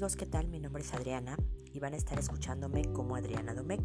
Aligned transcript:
amigos, 0.00 0.16
¿qué 0.16 0.24
tal? 0.24 0.48
Mi 0.48 0.60
nombre 0.60 0.82
es 0.82 0.94
Adriana 0.94 1.36
y 1.74 1.78
van 1.78 1.92
a 1.92 1.98
estar 1.98 2.18
escuchándome 2.18 2.90
como 2.90 3.16
Adriana 3.16 3.52
Domecq. 3.52 3.82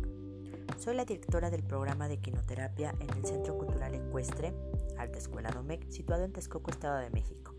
Soy 0.77 0.95
la 0.95 1.03
directora 1.03 1.49
del 1.49 1.61
programa 1.61 2.07
de 2.07 2.19
quinoterapia 2.19 2.95
en 3.01 3.09
el 3.09 3.25
Centro 3.25 3.57
Cultural 3.57 3.93
Ecuestre, 3.93 4.53
Alta 4.97 5.17
Escuela 5.17 5.51
Domecq, 5.51 5.89
situado 5.89 6.23
en 6.23 6.31
Texcoco, 6.31 6.71
Estado 6.71 6.99
de 6.99 7.09
México. 7.09 7.53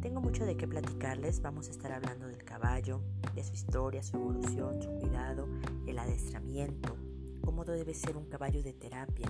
Tengo 0.00 0.20
mucho 0.20 0.46
de 0.46 0.56
qué 0.56 0.68
platicarles, 0.68 1.42
vamos 1.42 1.66
a 1.66 1.72
estar 1.72 1.90
hablando 1.90 2.28
del 2.28 2.44
caballo, 2.44 3.02
de 3.34 3.42
su 3.42 3.54
historia, 3.54 4.04
su 4.04 4.18
evolución, 4.18 4.80
su 4.80 4.90
cuidado, 4.90 5.48
el 5.88 5.98
adestramiento, 5.98 6.96
cómo 7.40 7.64
debe 7.64 7.94
ser 7.94 8.16
un 8.16 8.26
caballo 8.26 8.62
de 8.62 8.72
terapia. 8.72 9.26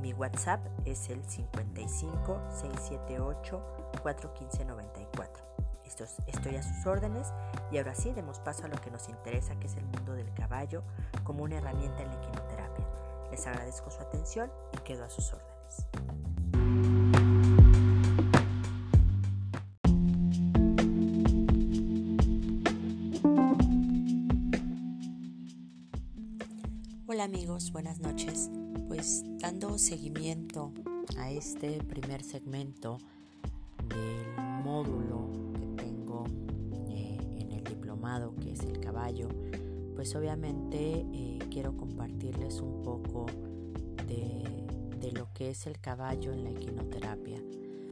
mi 0.00 0.14
WhatsApp 0.14 0.64
es 0.86 1.10
el 1.10 1.22
55 1.22 2.40
678 2.48 3.62
415 4.02 4.64
94. 4.64 5.49
Estoy 6.26 6.56
a 6.56 6.62
sus 6.62 6.86
órdenes 6.86 7.32
y 7.72 7.78
ahora 7.78 7.94
sí 7.94 8.12
demos 8.12 8.38
paso 8.38 8.64
a 8.64 8.68
lo 8.68 8.80
que 8.80 8.90
nos 8.90 9.08
interesa, 9.08 9.58
que 9.58 9.66
es 9.66 9.76
el 9.76 9.84
mundo 9.86 10.12
del 10.12 10.32
caballo 10.34 10.82
como 11.24 11.42
una 11.42 11.56
herramienta 11.56 12.02
en 12.02 12.08
la 12.08 12.14
equinoterapia. 12.14 12.86
Les 13.30 13.46
agradezco 13.46 13.90
su 13.90 14.00
atención 14.00 14.50
y 14.72 14.78
quedo 14.78 15.04
a 15.04 15.10
sus 15.10 15.32
órdenes. 15.32 15.86
Hola 27.06 27.24
amigos, 27.24 27.72
buenas 27.72 27.98
noches 27.98 28.50
pues 28.90 29.22
dando 29.38 29.78
seguimiento 29.78 30.72
a 31.16 31.30
este 31.30 31.80
primer 31.84 32.24
segmento 32.24 32.98
del 33.88 34.36
módulo 34.64 35.28
que 35.52 35.69
diplomado 38.10 38.34
que 38.40 38.52
es 38.52 38.60
el 38.60 38.80
caballo, 38.80 39.28
pues 39.94 40.14
obviamente 40.16 41.06
eh, 41.12 41.38
quiero 41.50 41.76
compartirles 41.76 42.60
un 42.60 42.82
poco 42.82 43.26
de, 44.06 45.12
lo 45.12 45.32
que 45.34 45.50
es 45.50 45.66
el 45.66 45.80
caballo 45.80 46.32
en 46.32 46.44
la 46.44 46.50
equinoterapia. 46.50 47.40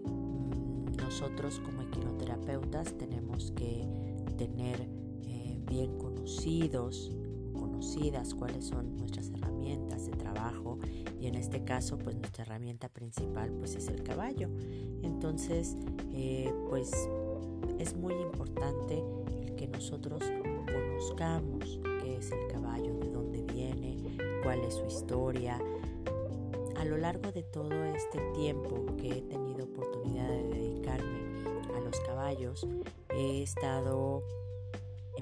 Mm, 0.04 0.96
nosotros 0.96 1.60
como 1.60 1.82
equinoterapeutas 1.82 2.96
tenemos 2.96 3.52
que 3.52 3.86
tener 4.36 4.88
eh, 5.22 5.60
bien 5.66 5.98
conocidos, 5.98 7.10
conocidas 7.58 8.34
cuáles 8.34 8.66
son 8.66 8.96
nuestras 8.96 9.30
herramientas 9.30 10.06
de 10.06 10.12
trabajo 10.12 10.78
y 11.20 11.26
en 11.26 11.34
este 11.34 11.64
caso 11.64 11.98
pues 11.98 12.16
nuestra 12.16 12.44
herramienta 12.44 12.88
principal 12.88 13.50
pues 13.52 13.74
es 13.74 13.88
el 13.88 14.02
caballo 14.04 14.48
entonces 15.02 15.76
eh, 16.12 16.52
pues 16.68 16.92
es 17.78 17.96
muy 17.96 18.14
importante 18.14 19.02
nosotros 19.68 20.22
conozcamos 20.66 21.80
qué 22.02 22.16
es 22.16 22.30
el 22.32 22.46
caballo 22.48 22.94
de 22.94 23.10
dónde 23.10 23.42
viene 23.52 24.16
cuál 24.42 24.60
es 24.60 24.74
su 24.74 24.86
historia 24.86 25.58
a 26.76 26.84
lo 26.84 26.96
largo 26.96 27.32
de 27.32 27.42
todo 27.42 27.84
este 27.84 28.18
tiempo 28.34 28.86
que 28.96 29.18
he 29.18 29.22
tenido 29.22 29.64
oportunidad 29.64 30.28
de 30.28 30.48
dedicarme 30.48 31.44
a 31.76 31.80
los 31.80 31.98
caballos 32.00 32.66
he 33.10 33.42
estado 33.42 34.22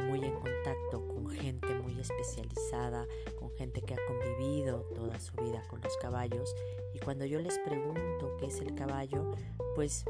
muy 0.03 0.25
en 0.25 0.35
contacto 0.35 1.07
con 1.09 1.29
gente 1.31 1.75
muy 1.75 1.99
especializada, 1.99 3.07
con 3.39 3.51
gente 3.53 3.81
que 3.83 3.95
ha 3.95 4.07
convivido 4.07 4.81
toda 4.95 5.19
su 5.19 5.35
vida 5.37 5.63
con 5.69 5.81
los 5.81 5.97
caballos 5.97 6.55
y 6.95 6.99
cuando 6.99 7.25
yo 7.25 7.41
les 7.41 7.59
pregunto 7.59 8.37
qué 8.39 8.47
es 8.47 8.61
el 8.61 8.75
caballo, 8.75 9.33
pues 9.75 10.05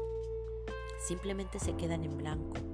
simplemente 0.99 1.59
se 1.59 1.75
quedan 1.75 2.03
en 2.03 2.17
blanco. 2.17 2.66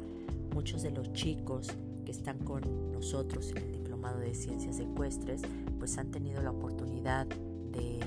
Muchos 0.54 0.84
de 0.84 0.92
los 0.92 1.12
chicos 1.14 1.68
que 2.06 2.12
están 2.12 2.40
con 2.40 2.92
nosotros 2.92 3.52
en 3.52 3.58
el 3.58 3.72
diplomado 3.72 4.20
de 4.20 4.34
ciencias 4.36 4.80
ecuestres, 4.80 5.42
pues 5.80 5.98
han 5.98 6.12
tenido 6.12 6.42
la 6.42 6.52
oportunidad 6.52 7.28
de, 7.28 8.00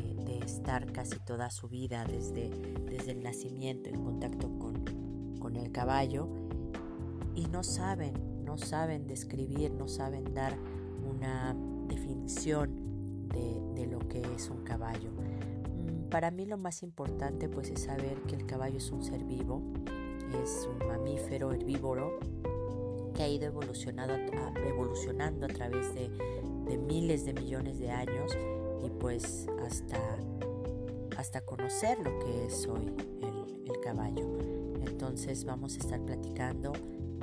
estar 0.45 0.93
casi 0.93 1.19
toda 1.19 1.51
su 1.51 1.69
vida 1.69 2.05
desde, 2.05 2.51
desde 2.89 3.11
el 3.11 3.21
nacimiento 3.25 3.91
en 3.91 4.01
contacto 4.05 4.49
con, 4.61 4.85
con 5.41 5.57
el 5.57 5.73
caballo 5.73 6.29
y 7.35 7.47
no 7.49 7.65
saben 7.65 8.15
no 8.47 8.57
saben 8.57 9.07
describir, 9.07 9.73
no 9.73 9.89
saben 9.89 10.33
dar 10.33 10.57
una 11.05 11.55
definición 11.89 13.29
de, 13.29 13.87
lo 13.87 13.99
que 14.09 14.23
es 14.35 14.49
un 14.49 14.65
caballo. 14.65 15.11
Mm, 15.11 16.09
para 16.09 16.31
mí 16.31 16.47
lo 16.47 16.57
más 16.57 16.83
importante 16.83 17.49
pues 17.49 17.71
es 17.71 17.83
saber 17.83 18.23
que 18.23 18.35
el 18.35 18.47
caballo 18.47 18.79
es 18.79 18.91
un 18.91 19.03
ser 19.03 19.25
vivo, 19.25 19.63
es 20.43 20.69
un 20.71 20.87
mamífero 20.87 21.53
herbívoro 21.53 22.19
que 23.15 23.23
ha 23.23 23.29
ido 23.29 23.47
evolucionando 23.47 25.47
a 25.47 25.49
través 25.49 25.95
de, 25.95 26.11
miles 26.79 27.25
de 27.25 27.33
millones 27.33 27.79
de 27.79 27.91
años 27.91 28.37
y 28.85 28.91
pues 28.91 29.47
hasta, 29.65 29.99
hasta 31.17 31.41
conocer 31.41 31.99
lo 31.99 32.19
que 32.21 32.47
es 32.47 32.67
hoy 32.67 32.93
el, 33.23 33.71
el 33.71 33.81
caballo. 33.81 34.25
Entonces 34.87 35.45
vamos 35.45 35.77
a 35.77 35.79
estar 35.79 36.01
platicando 36.01 36.73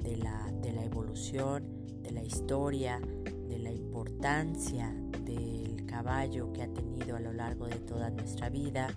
de 0.03 0.17
la, 0.17 0.83
evolución, 0.83 1.85
de 2.01 2.11
la 2.11 2.23
historia, 2.23 2.99
de 2.99 3.57
la 3.57 3.71
importancia 3.71 4.93
del 5.23 5.85
caballo 5.85 6.51
que 6.53 6.61
ha 6.61 6.67
tenido 6.67 7.15
a 7.15 7.19
lo 7.19 7.33
largo 7.33 7.67
de 7.67 7.79
toda 7.79 8.09
nuestra 8.09 8.49
vida. 8.49 8.87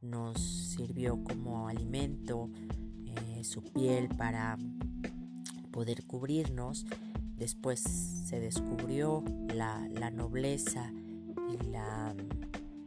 Nos 0.00 0.40
sirvió 0.40 1.22
como 1.22 1.68
alimento 1.68 2.50
eh, 3.16 3.44
su 3.44 3.62
piel 3.62 4.08
para 4.08 4.58
poder 5.70 6.04
cubrirnos. 6.04 6.86
Después 7.36 7.80
se 7.80 8.40
descubrió 8.40 9.22
la, 9.54 9.88
nobleza 10.10 10.90
y 11.50 11.70
la 11.70 12.14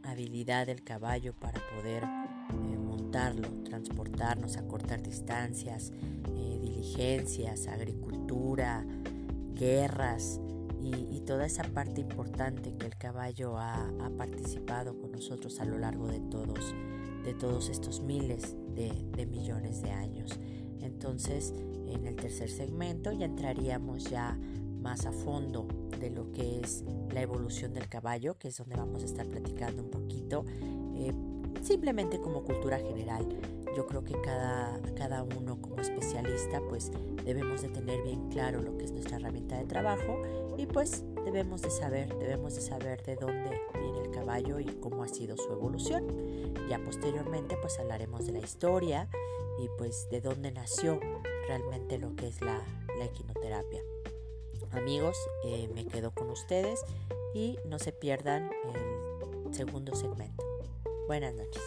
habilidad 0.02 0.66
del 0.66 0.82
caballo 0.82 1.34
para 1.34 1.60
poder 1.76 2.02
eh, 2.04 2.78
montarlo, 2.78 3.48
transportarnos, 3.64 4.56
acortar 4.56 5.02
distancias, 5.02 5.92
diligencias, 6.60 7.68
agricultura, 7.68 8.84
guerras 9.54 10.40
y, 10.82 11.20
toda 11.20 11.46
esa 11.46 11.62
parte 11.62 12.00
importante 12.00 12.72
que 12.72 12.86
el 12.86 12.96
caballo 12.96 13.58
ha, 13.58 13.88
participado 14.16 14.98
con 14.98 15.12
nosotros 15.12 15.60
a 15.60 15.64
lo 15.64 15.78
largo 15.78 16.08
de 16.08 16.18
todos, 16.20 16.74
de 17.24 17.34
todos 17.34 17.68
estos 17.68 18.00
miles 18.00 18.56
de, 18.74 19.26
millones 19.26 19.82
de 19.82 19.90
años. 19.90 20.38
Entonces, 20.80 21.52
en 21.86 22.06
el 22.06 22.16
tercer 22.16 22.50
segmento 22.50 23.12
ya 23.12 23.26
entraríamos 23.26 24.04
ya 24.04 24.38
más 24.80 25.04
a 25.04 25.12
fondo 25.12 25.68
de 25.98 26.10
lo 26.10 26.32
que 26.32 26.60
es 26.60 26.84
la 27.12 27.20
evolución 27.20 27.74
del 27.74 27.88
caballo, 27.88 28.38
que 28.38 28.48
es 28.48 28.56
donde 28.56 28.76
vamos 28.76 29.02
a 29.02 29.06
estar 29.06 29.26
platicando 29.26 29.82
un 29.82 29.90
poquito, 29.90 30.44
eh, 30.94 31.12
simplemente 31.62 32.18
como 32.20 32.42
cultura 32.42 32.78
general 32.78 33.26
yo 33.76 33.86
creo 33.86 34.02
que 34.02 34.20
cada, 34.20 34.80
cada 34.96 35.22
uno 35.22 35.60
como 35.60 35.76
especialista 35.80 36.60
pues 36.68 36.90
debemos 37.24 37.62
de 37.62 37.68
tener 37.68 38.02
bien 38.02 38.28
claro 38.30 38.62
lo 38.62 38.76
que 38.76 38.84
es 38.84 38.92
nuestra 38.92 39.16
herramienta 39.16 39.58
de 39.58 39.64
trabajo 39.64 40.20
y 40.56 40.66
pues 40.66 41.04
debemos 41.24 41.62
de 41.62 41.70
saber, 41.70 42.14
debemos 42.18 42.54
de 42.54 42.60
saber 42.60 43.02
de 43.02 43.16
dónde 43.16 43.60
viene 43.80 44.00
el 44.00 44.10
caballo 44.10 44.60
y 44.60 44.66
cómo 44.66 45.02
ha 45.02 45.08
sido 45.08 45.36
su 45.36 45.52
evolución. 45.52 46.54
Ya 46.68 46.78
posteriormente 46.78 47.56
pues 47.60 47.78
hablaremos 47.78 48.26
de 48.26 48.32
la 48.32 48.38
historia 48.40 49.08
y 49.58 49.68
pues 49.78 50.08
de 50.10 50.20
dónde 50.20 50.52
nació 50.52 51.00
realmente 51.46 51.98
lo 51.98 52.14
que 52.14 52.28
es 52.28 52.40
la, 52.40 52.62
la 52.98 53.04
equinoterapia. 53.04 53.82
Amigos, 54.72 55.16
eh, 55.44 55.68
me 55.74 55.86
quedo 55.86 56.12
con 56.12 56.30
ustedes 56.30 56.84
y 57.34 57.58
no 57.66 57.78
se 57.78 57.92
pierdan 57.92 58.50
el 58.74 59.54
segundo 59.54 59.94
segmento. 59.94 60.44
Buenas 61.08 61.34
noches. 61.34 61.62